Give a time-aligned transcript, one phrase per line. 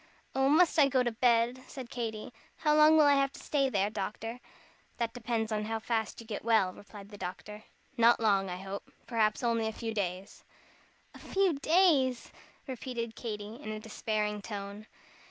[0.33, 2.33] "Oh, must I go to bed?" said Katy.
[2.57, 4.39] "How long will I have to stay there, doctor?"
[4.97, 7.65] "That depends on how fast you get well," replied the doctor;
[7.97, 8.91] "not long, I hope.
[9.05, 10.43] Perhaps only a few days.
[11.13, 12.31] "A few days!"
[12.65, 14.87] repeated Katy, in a despairing tone.